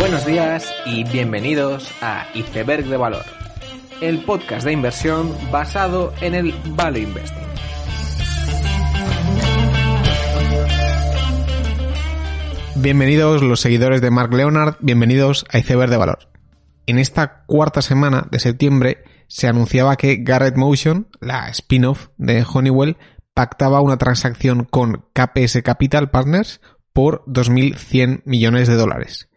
[0.00, 3.22] Buenos días y bienvenidos a Iceberg de Valor,
[4.00, 7.44] el podcast de inversión basado en el Value Investing.
[12.76, 16.30] Bienvenidos los seguidores de Mark Leonard, bienvenidos a Iceberg de Valor.
[16.86, 22.96] En esta cuarta semana de septiembre se anunciaba que Garrett Motion, la spin-off de Honeywell,
[23.34, 26.62] pactaba una transacción con KPS Capital Partners
[26.94, 29.29] por 2.100 millones de dólares.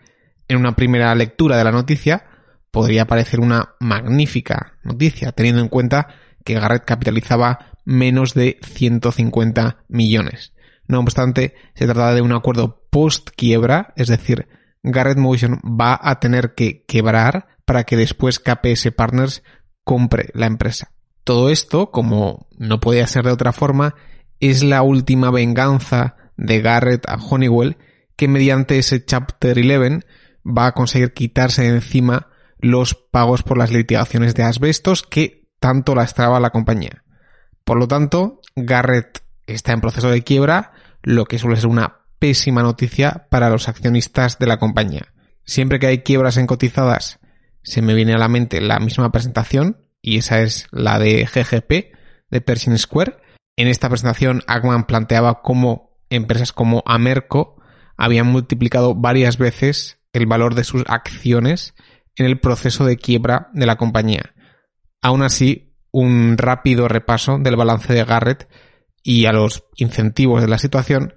[0.48, 2.26] En una primera lectura de la noticia
[2.72, 6.08] podría parecer una magnífica noticia, teniendo en cuenta
[6.44, 10.54] que Garrett capitalizaba menos de 150 millones.
[10.88, 14.48] No obstante, se trata de un acuerdo post quiebra, es decir,
[14.84, 19.44] Garrett Motion va a tener que quebrar para que después KPS Partners
[19.84, 20.92] compre la empresa.
[21.24, 23.96] Todo esto, como no podía ser de otra forma,
[24.40, 27.78] es la última venganza de Garrett a Honeywell
[28.18, 30.06] que mediante ese Chapter 11
[30.46, 35.96] va a conseguir quitarse de encima los pagos por las litigaciones de asbestos que tanto
[35.96, 37.04] lastraba la compañía.
[37.64, 42.64] Por lo tanto, Garrett está en proceso de quiebra, lo que suele ser una pésima
[42.64, 45.14] noticia para los accionistas de la compañía.
[45.46, 47.20] Siempre que hay quiebras en cotizadas,
[47.64, 51.96] se me viene a la mente la misma presentación, y esa es la de GGP,
[52.30, 53.18] de Pershing Square.
[53.56, 57.62] En esta presentación, Ackman planteaba cómo empresas como Amerco
[57.98, 61.74] habían multiplicado varias veces el valor de sus acciones
[62.16, 64.34] en el proceso de quiebra de la compañía.
[65.02, 68.48] Aún así, un rápido repaso del balance de Garrett
[69.04, 71.14] y a los incentivos de la situación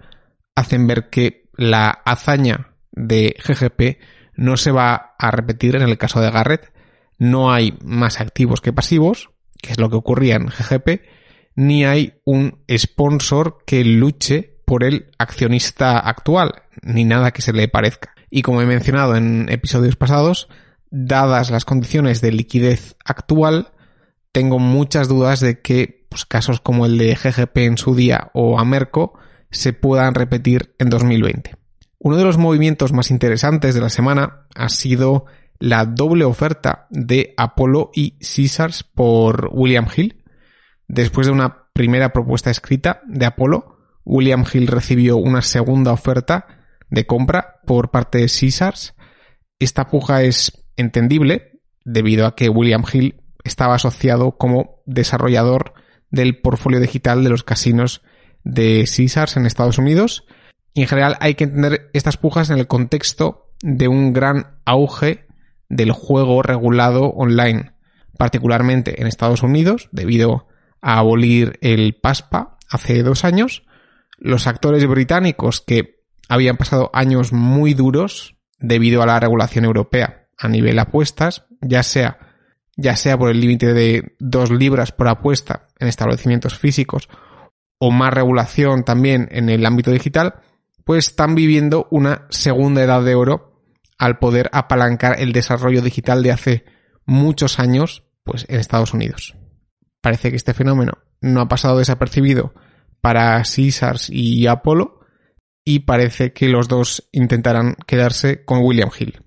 [0.54, 4.02] hacen ver que la hazaña de GGP
[4.34, 6.72] no se va a repetir en el caso de Garrett.
[7.18, 9.30] No hay más activos que pasivos,
[9.62, 11.02] que es lo que ocurría en GGP,
[11.54, 17.68] ni hay un sponsor que luche por el accionista actual, ni nada que se le
[17.68, 18.15] parezca.
[18.30, 20.48] Y como he mencionado en episodios pasados,
[20.90, 23.72] dadas las condiciones de liquidez actual,
[24.32, 28.58] tengo muchas dudas de que pues, casos como el de GGP en su día o
[28.58, 29.18] Amerco
[29.50, 31.54] se puedan repetir en 2020.
[31.98, 35.26] Uno de los movimientos más interesantes de la semana ha sido
[35.58, 40.22] la doble oferta de Apollo y Caesars por William Hill.
[40.88, 46.46] Después de una primera propuesta escrita de Apollo, William Hill recibió una segunda oferta
[46.90, 48.94] de compra por parte de Caesars.
[49.58, 55.74] Esta puja es entendible debido a que William Hill estaba asociado como desarrollador
[56.10, 58.02] del portfolio digital de los casinos
[58.44, 60.24] de Caesars en Estados Unidos.
[60.74, 65.26] Y en general hay que entender estas pujas en el contexto de un gran auge
[65.68, 67.72] del juego regulado online,
[68.18, 70.48] particularmente en Estados Unidos, debido
[70.80, 73.64] a abolir el PASPA hace dos años.
[74.18, 75.95] Los actores británicos que
[76.28, 82.18] habían pasado años muy duros debido a la regulación europea a nivel apuestas, ya sea,
[82.76, 87.08] ya sea por el límite de dos libras por apuesta en establecimientos físicos
[87.78, 90.36] o más regulación también en el ámbito digital,
[90.84, 93.62] pues están viviendo una segunda edad de oro
[93.98, 96.64] al poder apalancar el desarrollo digital de hace
[97.04, 99.36] muchos años pues en Estados Unidos.
[100.00, 102.54] Parece que este fenómeno no ha pasado desapercibido
[103.00, 104.95] para Caesars y Apollo,
[105.68, 109.20] y parece que los dos intentarán quedarse con William Hill.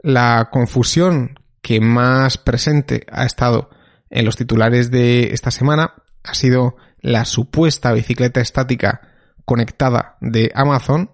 [0.00, 3.68] La confusión que más presente ha estado
[4.08, 9.00] en los titulares de esta semana ha sido la supuesta bicicleta estática
[9.44, 11.10] conectada de Amazon.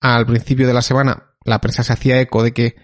[0.00, 2.74] Al principio de la semana la prensa se hacía eco de que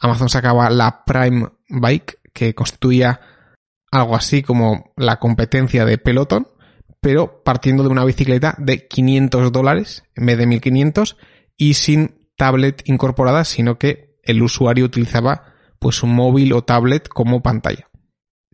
[0.00, 3.20] Amazon sacaba la Prime Bike, que constituía
[3.90, 6.46] algo así como la competencia de Peloton,
[7.00, 11.16] pero partiendo de una bicicleta de 500 dólares en vez de 1500
[11.56, 17.42] y sin tablet incorporada, sino que el usuario utilizaba pues un móvil o tablet como
[17.42, 17.88] pantalla.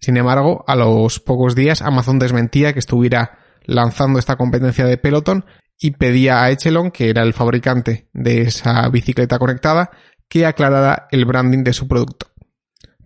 [0.01, 5.45] Sin embargo, a los pocos días Amazon desmentía que estuviera lanzando esta competencia de Peloton
[5.79, 9.91] y pedía a Echelon, que era el fabricante de esa bicicleta conectada,
[10.29, 12.29] que aclarara el branding de su producto.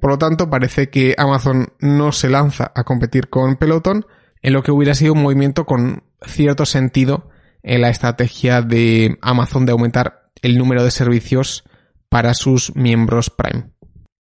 [0.00, 4.06] Por lo tanto, parece que Amazon no se lanza a competir con Peloton,
[4.42, 7.28] en lo que hubiera sido un movimiento con cierto sentido
[7.62, 11.64] en la estrategia de Amazon de aumentar el número de servicios
[12.08, 13.70] para sus miembros Prime.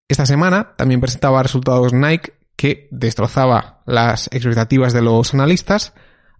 [0.08, 5.94] Esta semana también presentaba resultados Nike que destrozaba las expectativas de los analistas,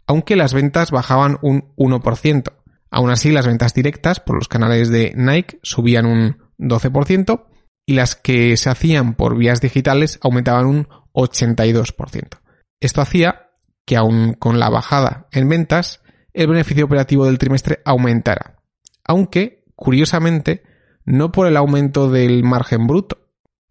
[0.06, 2.52] aunque las ventas bajaban un 1%.
[2.90, 7.46] Aún así, las ventas directas por los canales de Nike subían un 12%
[7.86, 12.40] y las que se hacían por vías digitales aumentaban un 82%.
[12.80, 13.50] Esto hacía
[13.90, 16.00] que aún con la bajada en ventas,
[16.32, 18.60] el beneficio operativo del trimestre aumentara.
[19.04, 20.62] Aunque, curiosamente,
[21.04, 23.19] no por el aumento del margen bruto,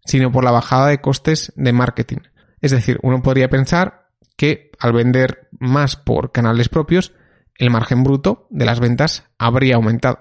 [0.04, 2.18] sino por la bajada de costes de marketing.
[2.60, 7.14] Es decir, uno podría pensar que al vender más por canales propios,
[7.56, 10.18] el margen bruto de las ventas habría aumentado.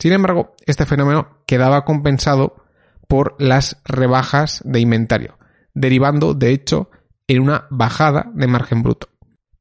[0.00, 2.56] Sin embargo, este fenómeno quedaba compensado
[3.06, 5.38] por las rebajas de inventario,
[5.74, 6.90] derivando, de hecho,
[7.28, 9.10] en una bajada de margen bruto.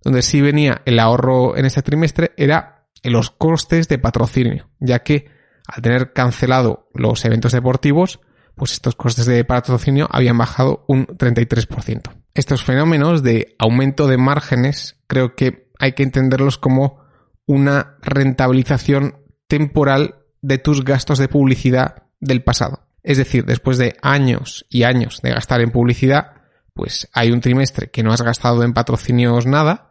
[0.03, 4.99] Donde sí venía el ahorro en este trimestre era en los costes de patrocinio, ya
[4.99, 5.29] que
[5.67, 8.19] al tener cancelado los eventos deportivos,
[8.55, 12.01] pues estos costes de patrocinio habían bajado un 33%.
[12.33, 16.99] Estos fenómenos de aumento de márgenes creo que hay que entenderlos como
[17.45, 22.87] una rentabilización temporal de tus gastos de publicidad del pasado.
[23.03, 26.33] Es decir, después de años y años de gastar en publicidad,
[26.73, 29.86] pues hay un trimestre que no has gastado en patrocinios nada,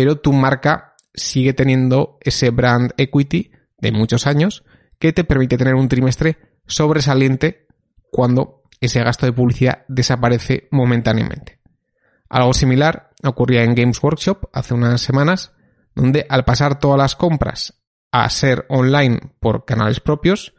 [0.00, 4.64] pero tu marca sigue teniendo ese brand equity de muchos años
[4.98, 7.66] que te permite tener un trimestre sobresaliente
[8.10, 11.60] cuando ese gasto de publicidad desaparece momentáneamente.
[12.30, 15.52] Algo similar ocurría en Games Workshop hace unas semanas,
[15.94, 20.54] donde al pasar todas las compras a ser online por canales propios,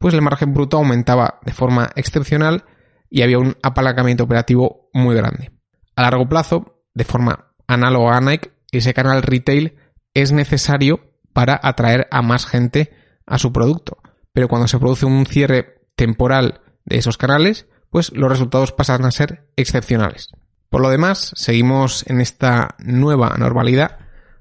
[0.00, 2.64] pues el margen bruto aumentaba de forma excepcional
[3.08, 5.52] y había un apalancamiento operativo muy grande.
[5.94, 9.76] A largo plazo, de forma análoga a Nike, ese canal retail
[10.14, 12.92] es necesario para atraer a más gente
[13.26, 13.98] a su producto.
[14.32, 19.10] Pero cuando se produce un cierre temporal de esos canales, pues los resultados pasan a
[19.10, 20.30] ser excepcionales.
[20.68, 23.98] Por lo demás, seguimos en esta nueva normalidad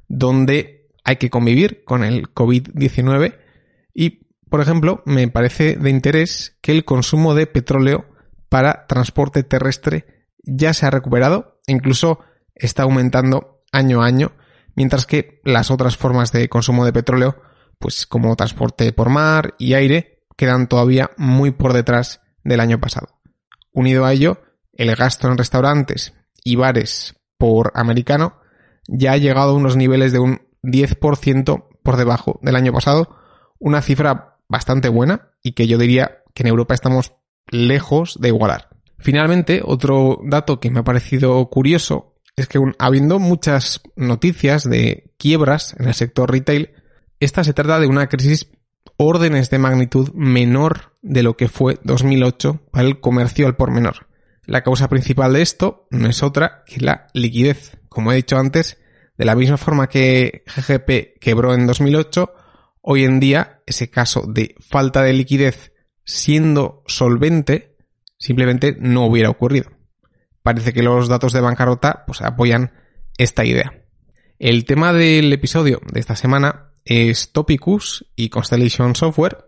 [0.08, 3.38] donde hay que convivir con el COVID-19
[3.94, 8.06] y, por ejemplo, me parece de interés que el consumo de petróleo
[8.48, 12.20] para transporte terrestre ya se ha recuperado e incluso
[12.56, 14.32] está aumentando año a año,
[14.76, 17.42] mientras que las otras formas de consumo de petróleo,
[17.80, 23.20] pues como transporte por mar y aire, quedan todavía muy por detrás del año pasado.
[23.74, 24.42] Unido a ello,
[24.74, 26.14] el gasto en restaurantes
[26.44, 28.40] y bares por americano
[28.88, 33.16] ya ha llegado a unos niveles de un 10% por debajo del año pasado,
[33.60, 37.14] una cifra bastante buena y que yo diría que en Europa estamos
[37.48, 38.70] lejos de igualar.
[38.98, 45.76] Finalmente, otro dato que me ha parecido curioso es que habiendo muchas noticias de quiebras
[45.80, 46.72] en el sector retail,
[47.20, 48.50] esta se trata de una crisis
[48.98, 54.08] órdenes de magnitud menor de lo que fue 2008 para el comercio al por menor.
[54.46, 57.78] La causa principal de esto no es otra que la liquidez.
[57.88, 58.78] Como he dicho antes,
[59.18, 62.34] de la misma forma que GGP quebró en 2008,
[62.82, 67.78] hoy en día ese caso de falta de liquidez siendo solvente
[68.18, 69.70] simplemente no hubiera ocurrido.
[70.50, 72.72] Parece que los datos de bancarrota pues, apoyan
[73.20, 73.84] esta idea.
[74.40, 79.46] El tema del episodio de esta semana es Topicus y Constellation Software.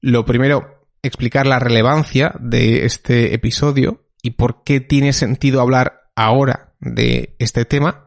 [0.00, 6.72] Lo primero, explicar la relevancia de este episodio y por qué tiene sentido hablar ahora
[6.80, 8.06] de este tema.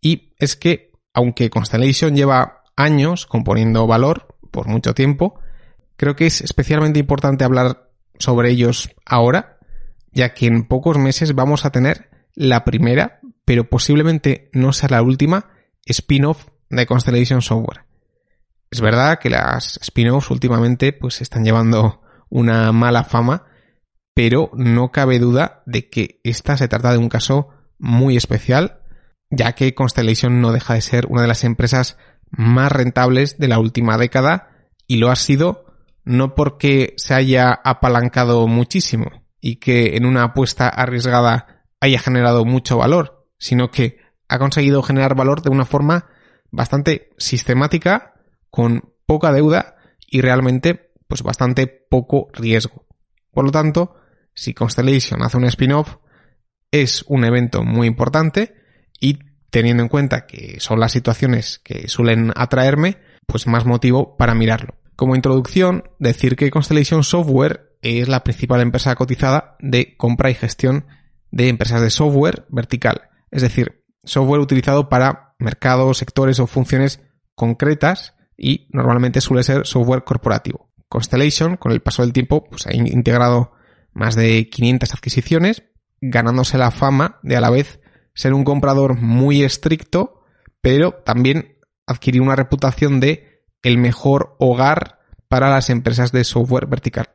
[0.00, 5.40] Y es que, aunque Constellation lleva años componiendo valor, por mucho tiempo,
[5.96, 9.57] creo que es especialmente importante hablar sobre ellos ahora,
[10.18, 15.02] ya que en pocos meses vamos a tener la primera, pero posiblemente no sea la
[15.02, 15.50] última,
[15.86, 17.84] spin-off de Constellation Software.
[18.68, 23.46] Es verdad que las spin-offs últimamente pues están llevando una mala fama,
[24.12, 28.82] pero no cabe duda de que esta se trata de un caso muy especial
[29.30, 31.96] ya que Constellation no deja de ser una de las empresas
[32.30, 34.48] más rentables de la última década
[34.88, 35.66] y lo ha sido
[36.04, 42.78] no porque se haya apalancado muchísimo y que en una apuesta arriesgada haya generado mucho
[42.78, 46.06] valor, sino que ha conseguido generar valor de una forma
[46.50, 48.14] bastante sistemática,
[48.50, 49.76] con poca deuda
[50.06, 52.86] y realmente pues bastante poco riesgo.
[53.32, 53.94] Por lo tanto,
[54.34, 55.96] si Constellation hace un spin-off,
[56.70, 58.54] es un evento muy importante
[59.00, 59.18] y
[59.50, 64.74] teniendo en cuenta que son las situaciones que suelen atraerme, pues más motivo para mirarlo.
[64.96, 70.86] Como introducción, decir que Constellation Software es la principal empresa cotizada de compra y gestión
[71.30, 77.00] de empresas de software vertical, es decir, software utilizado para mercados, sectores o funciones
[77.34, 80.70] concretas y normalmente suele ser software corporativo.
[80.88, 83.52] Constellation, con el paso del tiempo, pues ha integrado
[83.92, 85.64] más de 500 adquisiciones,
[86.00, 87.80] ganándose la fama de a la vez
[88.14, 90.22] ser un comprador muy estricto,
[90.60, 97.10] pero también adquirir una reputación de el mejor hogar para las empresas de software vertical.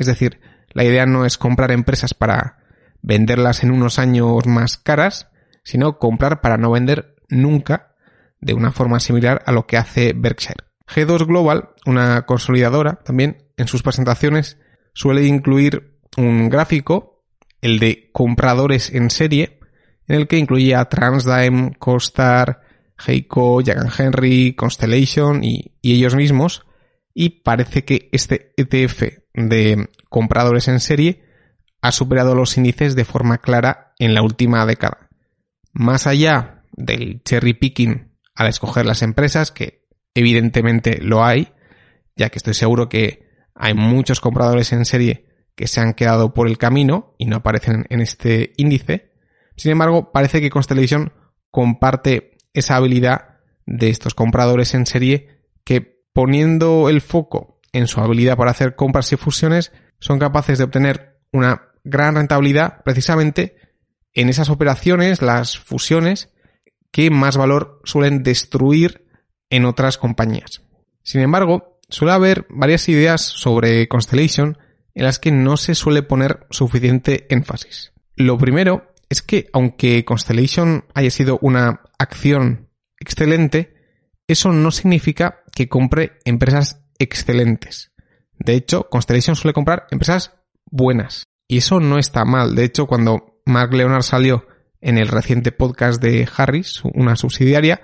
[0.00, 0.40] Es decir,
[0.70, 2.56] la idea no es comprar empresas para
[3.02, 5.28] venderlas en unos años más caras,
[5.62, 7.92] sino comprar para no vender nunca
[8.40, 10.64] de una forma similar a lo que hace Berkshire.
[10.88, 14.56] G2 Global, una consolidadora, también en sus presentaciones
[14.94, 17.22] suele incluir un gráfico,
[17.60, 19.60] el de compradores en serie,
[20.08, 22.62] en el que incluía Transdime, Costar,
[23.06, 26.64] Heiko, Jagan Henry, Constellation y, y ellos mismos,
[27.14, 29.02] y parece que este ETF
[29.34, 31.22] de compradores en serie
[31.82, 35.08] ha superado los índices de forma clara en la última década.
[35.72, 41.52] Más allá del cherry picking al escoger las empresas, que evidentemente lo hay,
[42.16, 46.48] ya que estoy seguro que hay muchos compradores en serie que se han quedado por
[46.48, 49.12] el camino y no aparecen en este índice.
[49.56, 51.12] Sin embargo, parece que Constellation
[51.50, 55.28] comparte esa habilidad de estos compradores en serie
[55.64, 60.64] que poniendo el foco en su habilidad para hacer compras y fusiones son capaces de
[60.64, 63.56] obtener una gran rentabilidad precisamente
[64.12, 66.30] en esas operaciones, las fusiones,
[66.90, 69.06] que más valor suelen destruir
[69.50, 70.62] en otras compañías.
[71.02, 74.58] Sin embargo, suele haber varias ideas sobre Constellation
[74.94, 77.92] en las que no se suele poner suficiente énfasis.
[78.16, 83.74] Lo primero es que aunque Constellation haya sido una acción excelente,
[84.26, 87.92] eso no significa que compre empresas excelentes.
[88.38, 90.34] De hecho, Constellation suele comprar empresas
[90.70, 91.24] buenas.
[91.46, 92.54] Y eso no está mal.
[92.54, 94.46] De hecho, cuando Mark Leonard salió
[94.80, 97.80] en el reciente podcast de Harris, una subsidiaria,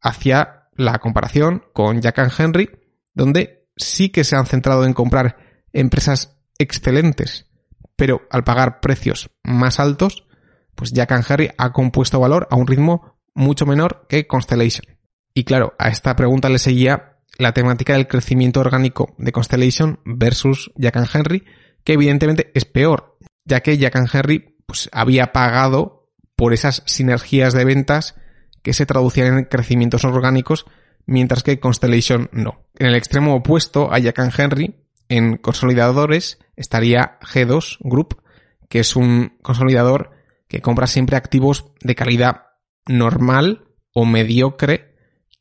[0.00, 2.70] hacía la comparación con Jack and Henry,
[3.14, 7.50] donde sí que se han centrado en comprar empresas excelentes,
[7.96, 10.26] pero al pagar precios más altos,
[10.74, 14.93] pues Jack and Henry ha compuesto valor a un ritmo mucho menor que Constellation.
[15.34, 20.70] Y claro, a esta pregunta le seguía la temática del crecimiento orgánico de Constellation versus
[20.76, 21.44] Jack and Henry,
[21.82, 27.64] que evidentemente es peor, ya que Jack Henry pues, había pagado por esas sinergias de
[27.64, 28.14] ventas
[28.62, 30.66] que se traducían en crecimientos orgánicos,
[31.06, 32.64] mientras que Constellation no.
[32.78, 34.76] En el extremo opuesto a Jack Henry,
[35.08, 38.22] en consolidadores estaría G2 Group,
[38.68, 40.12] que es un consolidador
[40.48, 42.46] que compra siempre activos de calidad
[42.86, 44.93] normal o mediocre,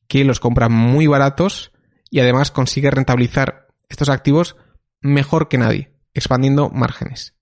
[0.07, 1.71] que los compra muy baratos
[2.09, 4.55] y además consigue rentabilizar estos activos
[5.01, 7.35] mejor que nadie expandiendo márgenes.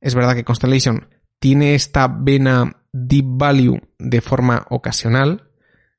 [0.00, 5.50] Es verdad que Constellation tiene esta vena deep value de forma ocasional,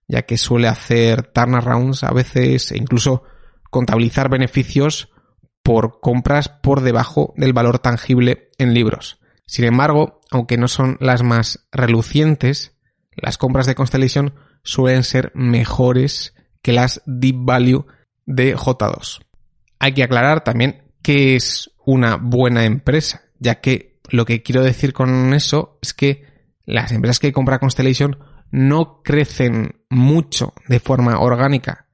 [0.07, 3.23] ya que suele hacer turnarounds a veces e incluso
[3.69, 5.09] contabilizar beneficios
[5.63, 9.19] por compras por debajo del valor tangible en libros.
[9.45, 12.75] Sin embargo, aunque no son las más relucientes,
[13.15, 17.85] las compras de Constellation suelen ser mejores que las deep value
[18.25, 19.21] de J2.
[19.79, 24.93] Hay que aclarar también que es una buena empresa, ya que lo que quiero decir
[24.93, 26.25] con eso es que
[26.65, 28.17] las empresas que compra Constellation
[28.51, 31.87] no crecen mucho de forma orgánica.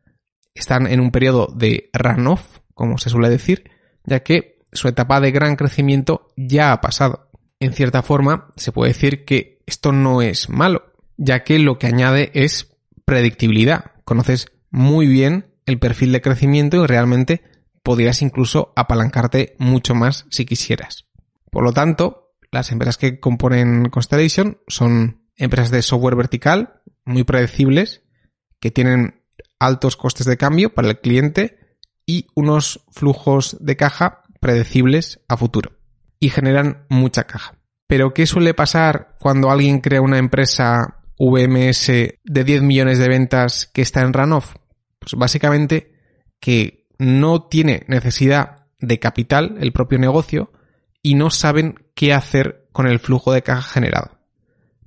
[0.53, 3.71] Están en un periodo de runoff, como se suele decir,
[4.05, 7.29] ya que su etapa de gran crecimiento ya ha pasado.
[7.59, 10.84] En cierta forma, se puede decir que esto no es malo,
[11.17, 13.91] ya que lo que añade es predictibilidad.
[14.03, 17.43] Conoces muy bien el perfil de crecimiento y realmente
[17.83, 21.05] podrías incluso apalancarte mucho más si quisieras.
[21.51, 28.03] Por lo tanto, las empresas que componen Constellation son empresas de software vertical, muy predecibles,
[28.59, 29.23] que tienen
[29.59, 35.77] altos costes de cambio para el cliente y unos flujos de caja predecibles a futuro.
[36.19, 37.55] Y generan mucha caja.
[37.87, 43.67] Pero ¿qué suele pasar cuando alguien crea una empresa VMS de 10 millones de ventas
[43.67, 44.55] que está en runoff?
[44.99, 45.93] Pues básicamente
[46.39, 50.51] que no tiene necesidad de capital el propio negocio
[51.01, 54.19] y no saben qué hacer con el flujo de caja generado.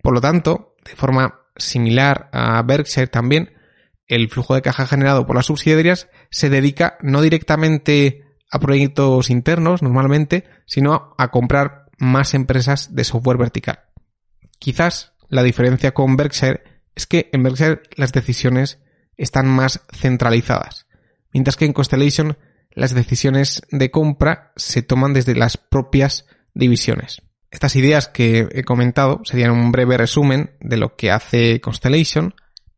[0.02, 3.54] Por lo tanto, de forma similar a Berkshire también,
[4.06, 9.82] el flujo de caja generado por las subsidiarias se dedica no directamente a proyectos internos
[9.82, 13.80] normalmente, sino a comprar más empresas de software vertical.
[14.58, 16.62] Quizás la diferencia con Berkshire
[16.94, 18.80] es que en Berkshire las decisiones
[19.16, 20.88] están más centralizadas
[21.32, 22.36] mientras que en Constellation
[22.72, 27.22] las decisiones de compra se toman desde las propias divisiones.
[27.50, 32.34] Estas ideas que he comentado serían un breve resumen de lo que hace Constellation,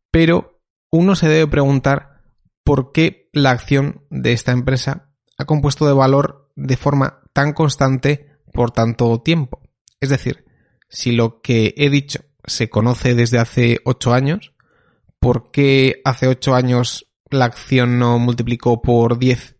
[0.09, 2.21] pero uno se debe preguntar
[2.63, 8.27] por qué la acción de esta empresa ha compuesto de valor de forma tan constante
[8.53, 9.61] por tanto tiempo.
[9.99, 10.45] Es decir,
[10.89, 14.53] si lo que he dicho se conoce desde hace 8 años,
[15.19, 19.57] ¿por qué hace 8 años la acción no multiplicó por 10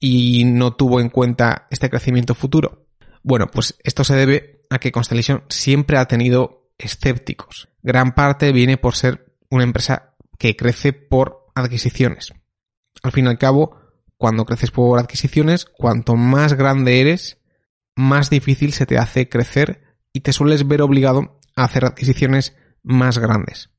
[0.00, 2.86] y no tuvo en cuenta este crecimiento futuro?
[3.22, 7.68] Bueno, pues esto se debe a que Constellation siempre ha tenido escépticos.
[7.82, 12.32] Gran parte viene por ser una empresa que crece por adquisiciones.
[13.02, 13.78] Al fin y al cabo,
[14.16, 17.38] cuando creces por adquisiciones, cuanto más grande eres,
[17.96, 23.70] más difícil se te hace crecer y te sueles ver obligado hacer adquisiciones más grandes.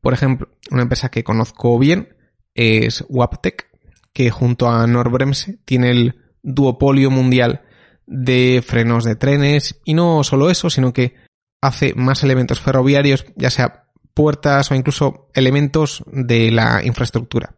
[0.00, 2.16] Por ejemplo, una empresa que conozco bien
[2.54, 3.68] es Waptec,
[4.12, 7.62] que junto a Norbremse tiene el duopolio mundial
[8.06, 11.14] de frenos de trenes y no solo eso, sino que
[11.60, 17.54] hace más elementos ferroviarios, ya sea puertas o incluso elementos de la infraestructura.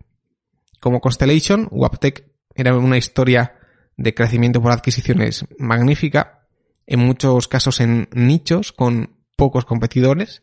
[0.81, 3.55] Como Constellation, Waptec era una historia
[3.97, 6.47] de crecimiento por adquisiciones magnífica,
[6.87, 10.43] en muchos casos en nichos con pocos competidores.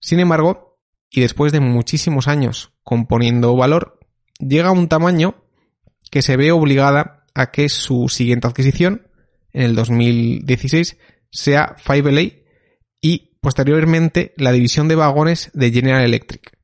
[0.00, 0.78] Sin embargo,
[1.08, 4.00] y después de muchísimos años componiendo valor,
[4.40, 5.36] llega a un tamaño
[6.10, 9.06] que se ve obligada a que su siguiente adquisición,
[9.52, 10.98] en el 2016,
[11.30, 12.22] sea Fivela
[13.00, 16.58] y posteriormente la división de vagones de General Electric.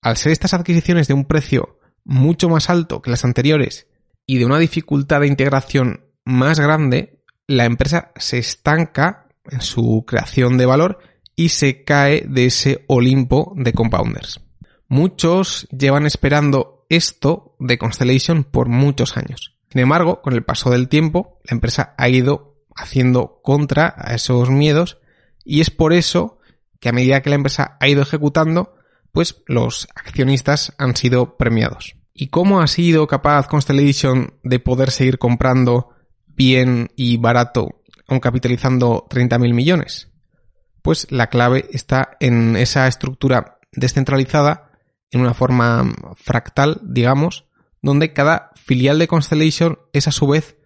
[0.00, 3.86] Al ser estas adquisiciones de un precio mucho más alto que las anteriores
[4.24, 10.58] y de una dificultad de integración más grande, la empresa se estanca en su creación
[10.58, 10.98] de valor
[11.36, 14.40] y se cae de ese Olimpo de compounders.
[14.88, 19.56] Muchos llevan esperando esto de Constellation por muchos años.
[19.70, 24.50] Sin embargo, con el paso del tiempo, la empresa ha ido haciendo contra a esos
[24.50, 24.98] miedos
[25.44, 26.38] y es por eso
[26.80, 28.74] que a medida que la empresa ha ido ejecutando,
[29.12, 31.96] pues los accionistas han sido premiados.
[32.12, 35.90] ¿Y cómo ha sido capaz Constellation de poder seguir comprando
[36.26, 37.81] bien y barato,
[38.12, 40.08] aun capitalizando 30.000 millones?
[40.82, 44.70] Pues la clave está en esa estructura descentralizada,
[45.10, 47.46] en una forma fractal, digamos,
[47.80, 50.56] donde cada filial de Constellation es a su vez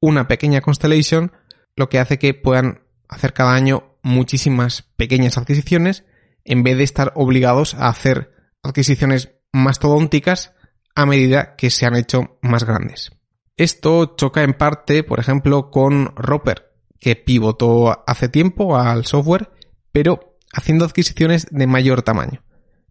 [0.00, 1.32] una pequeña Constellation,
[1.76, 6.04] lo que hace que puedan hacer cada año muchísimas pequeñas adquisiciones
[6.44, 8.32] en vez de estar obligados a hacer
[8.62, 10.54] adquisiciones mastodónticas
[10.94, 13.12] a medida que se han hecho más grandes.
[13.56, 16.71] Esto choca en parte, por ejemplo, con Roper,
[17.02, 19.50] que pivotó hace tiempo al software,
[19.90, 22.44] pero haciendo adquisiciones de mayor tamaño,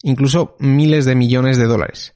[0.04, 2.14] incluso miles de millones de dólares.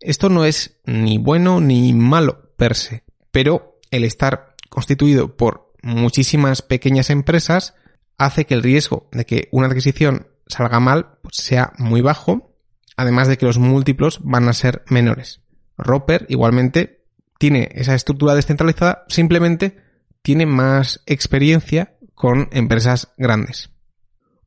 [0.00, 6.62] Esto no es ni bueno ni malo per se, pero el estar constituido por muchísimas
[6.62, 7.74] pequeñas empresas
[8.16, 12.56] hace que el riesgo de que una adquisición salga mal pues, sea muy bajo
[12.96, 15.42] además de que los múltiplos van a ser menores.
[15.76, 17.04] Roper igualmente
[17.38, 19.76] tiene esa estructura descentralizada, simplemente
[20.26, 23.70] tiene más experiencia con empresas grandes.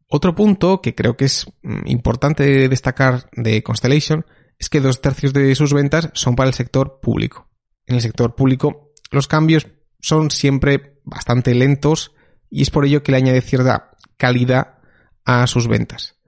[0.10, 4.26] Otro punto que creo que es mm, importante destacar de Constellation
[4.58, 7.48] es que dos tercios de sus ventas son para el sector público.
[7.86, 9.68] En el sector público los cambios
[10.02, 12.12] son siempre bastante lentos
[12.50, 14.80] y es por ello que le añade cierta calidad
[15.24, 16.20] a sus ventas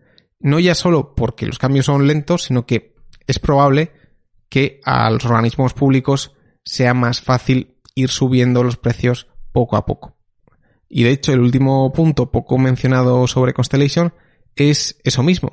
[0.42, 2.96] no ya solo porque los cambios son lentos, sino que
[3.28, 3.92] es probable
[4.50, 6.34] que a los organismos públicos
[6.66, 10.18] sea más fácil ir subiendo los precios poco a poco.
[10.90, 14.14] Y de hecho, el último punto poco mencionado sobre Constellation
[14.56, 15.50] es eso mismo,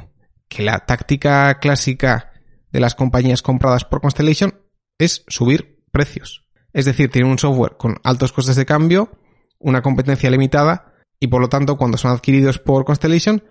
[0.48, 2.32] que la táctica clásica
[2.72, 4.54] de las compañías compradas por Constellation
[4.98, 6.46] es subir precios.
[6.72, 9.10] Es decir, tienen un software con altos costes de cambio,
[9.58, 13.42] una competencia limitada y por lo tanto cuando son adquiridos por Constellation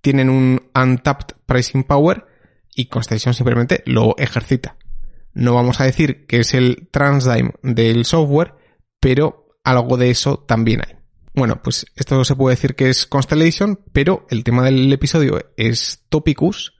[0.00, 2.26] tienen un untapped pricing power
[2.74, 4.76] y Constellation simplemente lo ejercita.
[5.34, 8.54] No vamos a decir que es el Transdime del software,
[9.00, 10.96] pero algo de eso también hay.
[11.34, 16.04] Bueno, pues esto se puede decir que es Constellation, pero el tema del episodio es
[16.08, 16.74] Topicus.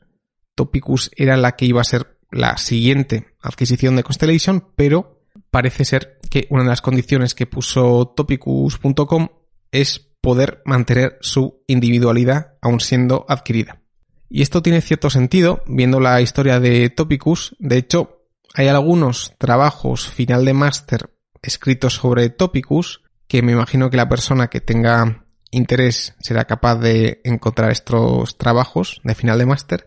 [0.55, 6.19] Topicus era la que iba a ser la siguiente adquisición de Constellation, pero parece ser
[6.29, 9.29] que una de las condiciones que puso topicus.com
[9.71, 13.83] es poder mantener su individualidad aun siendo adquirida.
[14.29, 17.57] Y esto tiene cierto sentido, viendo la historia de Topicus.
[17.59, 21.11] De hecho, hay algunos trabajos final de máster
[21.43, 27.21] escritos sobre Topicus que me imagino que la persona que tenga interés será capaz de
[27.25, 29.87] encontrar estos trabajos de final de máster.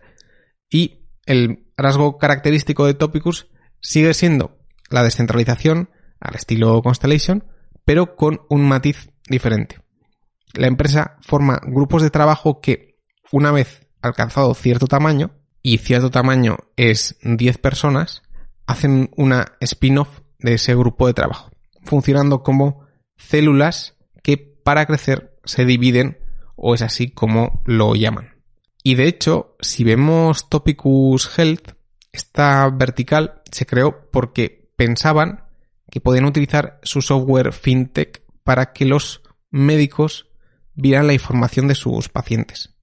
[0.70, 3.48] Y el rasgo característico de Topicus
[3.80, 4.58] sigue siendo
[4.90, 7.44] la descentralización al estilo Constellation,
[7.84, 9.82] pero con un matiz diferente
[10.54, 12.98] la empresa forma grupos de trabajo que,
[13.30, 18.22] una vez alcanzado cierto tamaño, y cierto tamaño es 10 personas,
[18.66, 21.50] hacen una spin-off de ese grupo de trabajo,
[21.82, 26.18] funcionando como células que para crecer se dividen
[26.56, 28.42] o es así como lo llaman.
[28.82, 31.72] Y de hecho, si vemos Topicus Health,
[32.12, 35.44] esta vertical se creó porque pensaban
[35.90, 40.28] que podían utilizar su software fintech para que los médicos
[40.74, 42.74] vieran la información de sus pacientes.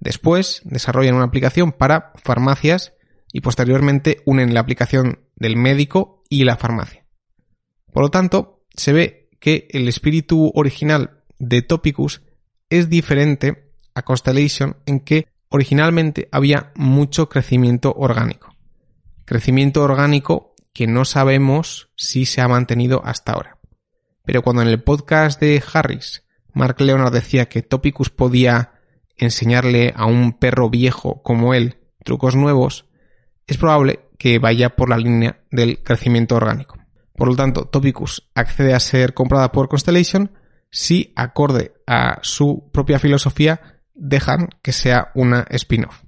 [0.00, 2.94] Después desarrollan una aplicación para farmacias
[3.32, 7.06] y posteriormente unen la aplicación del médico y la farmacia.
[7.92, 12.22] Por lo tanto, se ve que el espíritu original de Topicus
[12.70, 18.54] es diferente a Constellation en que originalmente había mucho crecimiento orgánico.
[19.24, 23.58] Crecimiento orgánico que no sabemos si se ha mantenido hasta ahora.
[24.24, 28.74] Pero cuando en el podcast de Harris, Mark Leonard decía que Topicus podía
[29.16, 32.86] enseñarle a un perro viejo como él trucos nuevos,
[33.46, 36.76] es probable que vaya por la línea del crecimiento orgánico.
[37.14, 40.32] Por lo tanto, Topicus accede a ser comprada por Constellation
[40.70, 46.02] si, acorde a su propia filosofía, dejan que sea una spin-off.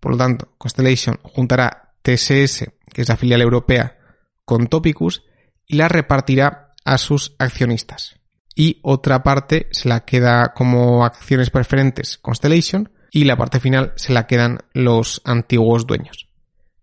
[0.00, 3.98] Por lo tanto, Constellation juntará TSS, que es la filial europea,
[4.44, 5.24] con Topicus
[5.66, 8.20] y la repartirá a sus accionistas.
[8.54, 14.12] Y otra parte se la queda como acciones preferentes Constellation y la parte final se
[14.12, 16.25] la quedan los antiguos dueños.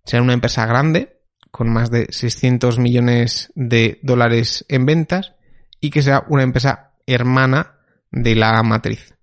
[0.06, 5.34] Será una empresa grande, con más de 600 millones de dólares en ventas
[5.80, 7.80] y que sea una empresa hermana
[8.12, 9.16] de la matriz.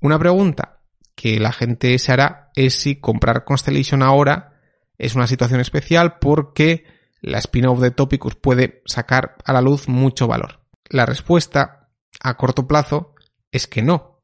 [0.00, 0.80] Una pregunta
[1.14, 4.60] que la gente se hará es si comprar Constellation ahora
[4.98, 6.84] es una situación especial porque
[7.20, 10.60] la spin-off de Topicus puede sacar a la luz mucho valor.
[10.88, 11.88] La respuesta
[12.20, 13.14] a corto plazo
[13.50, 14.22] es que no,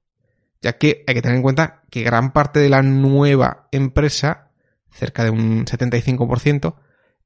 [0.60, 4.52] ya que hay que tener en cuenta que gran parte de la nueva empresa,
[4.94, 6.76] cerca de un 75%,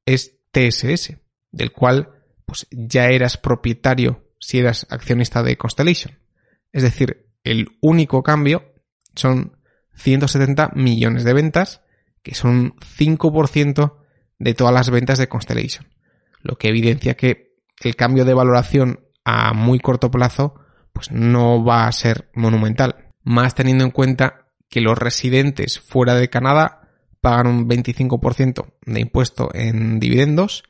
[0.07, 1.19] es TSS,
[1.53, 2.13] del cual
[2.47, 6.19] pues ya eras propietario si eras accionista de Constellation.
[6.73, 8.73] Es decir, el único cambio
[9.15, 9.59] son
[9.95, 11.83] 170 millones de ventas,
[12.23, 13.97] que son un 5%
[14.39, 15.89] de todas las ventas de Constellation.
[16.41, 20.55] Lo que evidencia que el cambio de valoración a muy corto plazo
[20.93, 23.13] pues no va a ser monumental.
[23.23, 26.88] Más teniendo en cuenta que los residentes fuera de Canadá
[27.21, 30.65] pagan un 25% de impuesto en dividendos,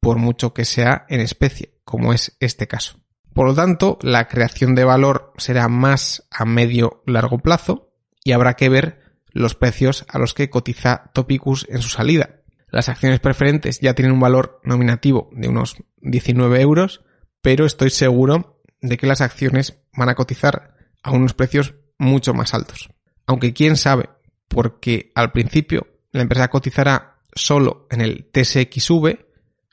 [0.00, 3.00] por mucho que sea en especie, como es este caso.
[3.32, 8.54] Por lo tanto, la creación de valor será más a medio largo plazo y habrá
[8.54, 9.00] que ver
[9.32, 12.40] los precios a los que cotiza Topicus en su salida.
[12.68, 17.04] Las acciones preferentes ya tienen un valor nominativo de unos 19 euros,
[17.42, 22.54] pero estoy seguro de que las acciones van a cotizar a unos precios mucho más
[22.54, 22.90] altos.
[23.26, 24.10] Aunque quién sabe,
[24.54, 29.18] porque al principio la empresa cotizará solo en el TSXV,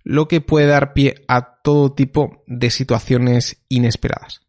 [0.03, 4.41] lo que puede dar pie a todo tipo de situaciones inesperadas.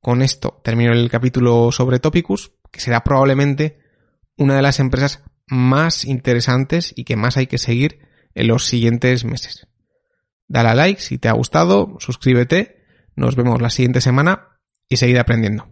[0.00, 3.78] Con esto termino el capítulo sobre Topicus, que será probablemente
[4.36, 8.00] una de las empresas más interesantes y que más hay que seguir
[8.34, 9.68] en los siguientes meses.
[10.48, 12.82] Dale a like si te ha gustado, suscríbete,
[13.14, 15.68] nos vemos la siguiente semana y seguid aprendiendo.